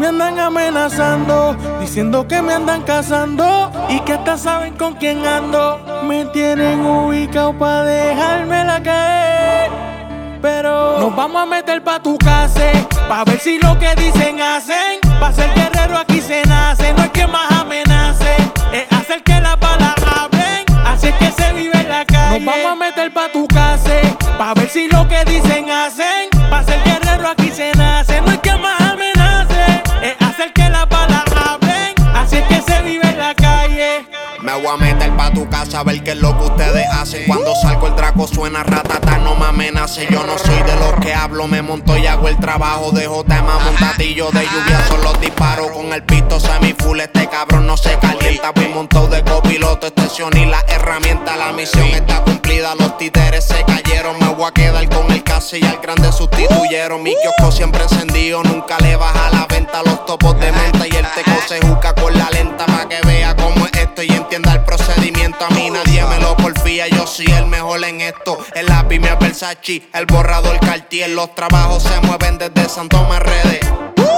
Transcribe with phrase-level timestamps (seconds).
[0.00, 5.78] Me andan amenazando, diciendo que me andan cazando y que hasta saben con quién ando.
[6.04, 9.70] Me tienen ubicado pa' dejármela caer.
[10.40, 12.72] Pero nos vamos a meter pa' tu casa,
[13.10, 15.00] pa' ver si lo que dicen hacen.
[15.20, 18.36] Pa' ser guerrero aquí se nace, no es que más amenace,
[18.72, 20.64] es hacer que las balas hablen.
[20.86, 22.40] Así es que se vive en la calle.
[22.40, 24.00] Nos vamos a meter pa' tu casa,
[24.38, 25.49] pa' ver si lo que dicen
[34.50, 37.22] Me voy a meter pa' tu casa a ver qué es lo que ustedes hacen.
[37.28, 40.08] Cuando salgo el draco suena ratata, no me amenace.
[40.10, 42.90] Yo no soy de los que hablo, me monto y hago el trabajo.
[42.90, 45.70] Dejo tema montatillo de lluvia, son los disparos.
[45.70, 48.50] Con el pito semi full, este cabrón no se calienta.
[48.50, 51.36] Voy montado de copiloto, estación y la herramienta.
[51.36, 54.18] La misión está cumplida, los títeres se cayeron.
[54.18, 57.00] Me voy a quedar con el caso y al grande sustituyeron.
[57.04, 59.80] Mi kiosco siempre encendido, nunca le baja la venta.
[59.84, 62.19] Los topos de menta y el teco se busca con la
[66.88, 68.38] yo soy el mejor en esto.
[68.54, 71.10] El lápiz me Versace, el borrador Cartier.
[71.10, 73.60] Los trabajos se mueven desde Santo redes.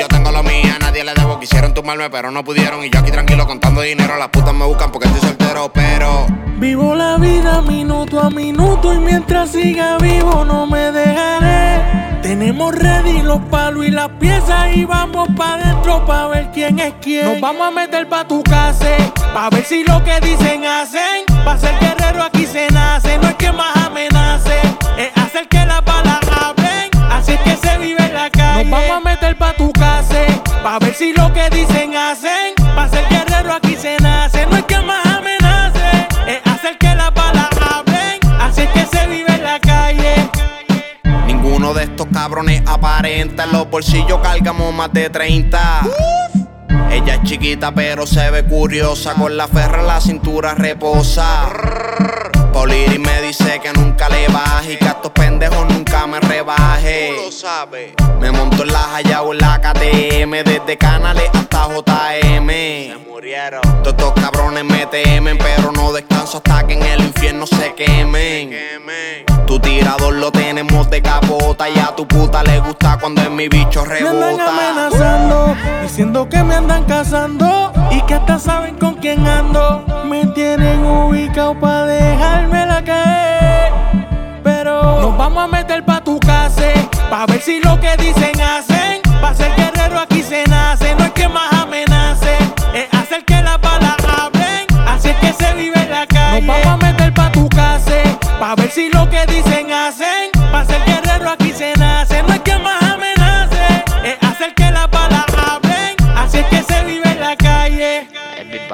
[0.00, 1.38] Yo tengo lo mío, a nadie le debo.
[1.38, 2.84] Quisieron tumbarme, pero no pudieron.
[2.84, 4.16] Y yo aquí tranquilo contando dinero.
[4.16, 6.26] Las putas me buscan porque estoy soltero, pero.
[6.58, 12.18] Vivo la vida minuto a minuto y mientras siga vivo no me dejaré.
[12.22, 16.94] Tenemos ready los palos y las piezas y vamos pa' dentro pa' ver quién es
[17.00, 17.26] quién.
[17.26, 18.96] Nos vamos a meter pa' tu casa,
[19.32, 21.37] pa' ver si lo que dicen hacen.
[21.44, 24.60] Pa' ser guerrero aquí se nace, no es que más amenace,
[24.96, 26.90] es hacer que las balas hablen.
[27.10, 28.64] Así es que se vive en la calle.
[28.64, 30.26] Nos vamos a meter pa' tu casa,
[30.62, 32.54] pa' ver si lo que dicen hacen.
[32.74, 37.12] Pa' ser guerrero aquí se nace, no es que más amenace, es hacer que las
[37.14, 38.20] balas hablen.
[38.40, 40.30] Así es que se vive en la calle.
[41.26, 43.44] Ninguno de estos cabrones aparenta.
[43.44, 45.82] En los bolsillos cargamos más de 30.
[46.90, 49.14] Ella es chiquita pero se ve curiosa.
[49.14, 51.48] Con la ferra en la cintura reposa.
[52.52, 57.14] Poliris me dice que nunca le baje y que a estos pendejos nunca me rebaje.
[58.20, 62.98] Me monto en la Jaya o en la KTM, desde Canales hasta JM.
[63.08, 63.62] murieron.
[63.82, 69.27] Todos estos cabrones me temen, pero no descanso hasta que en el infierno se quemen.
[69.58, 73.48] Tu tirador lo tenemos de capota y a tu puta le gusta cuando en mi
[73.48, 74.50] bicho Me andan rebota.
[74.50, 79.84] amenazando, diciendo que me andan cazando y que hasta saben con quién ando.
[80.04, 83.72] Me tienen ubicado pa' dejármela caer.
[84.44, 86.62] Pero nos vamos a meter pa' tu casa,
[87.10, 89.02] pa' ver si lo que dicen hacen.
[89.20, 89.77] Pa' ser guerrero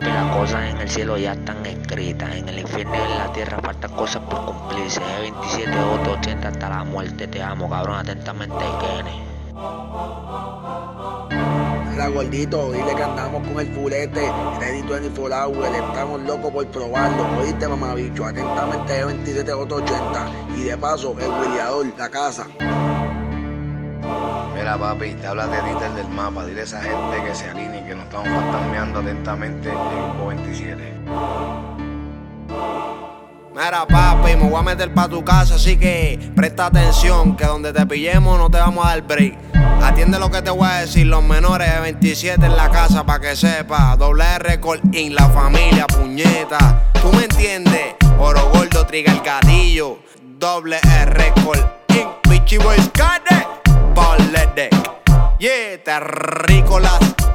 [0.00, 2.34] Las cosas en el cielo ya están escritas.
[2.34, 5.00] En el infierno y en la tierra faltan cosas por cumplirse.
[5.00, 7.26] E27, 80 hasta la muerte.
[7.26, 7.96] Te amo, cabrón.
[7.96, 9.28] Atentamente, Kenny.
[11.90, 17.40] Mira, gordito, dile que andamos con el fulete, Ready 24 Hour, estamos locos por probarlo.
[17.40, 22.46] Oíste, mamabicho, atentamente 27 80 Y de paso, el huileador, la casa.
[24.76, 27.94] Papi, te habla de Dieter del mapa, dile a esa gente que se alineen, que
[27.94, 30.94] nos estamos fantasmeando atentamente grupo 27.
[33.54, 37.72] Mira, papi, me voy a meter pa' tu casa, así que presta atención, que donde
[37.72, 39.36] te pillemos no te vamos a dar break.
[39.82, 43.20] Atiende lo que te voy a decir, los menores de 27 en la casa, pa'
[43.20, 43.96] que sepa.
[43.96, 44.60] Doble R
[44.92, 46.84] in la familia, puñeta.
[47.00, 47.94] ¿Tú me entiendes?
[48.18, 49.98] Oro gordo, triga el gatillo.
[50.38, 51.32] Doble R
[51.88, 53.37] in, Pichi Boys Carne,
[54.32, 54.74] Ledek.
[55.38, 57.27] Yeah, terrícolas.